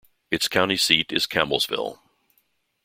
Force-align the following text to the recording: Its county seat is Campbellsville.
Its 0.31 0.47
county 0.47 0.77
seat 0.77 1.13
is 1.13 1.27
Campbellsville. 1.27 1.99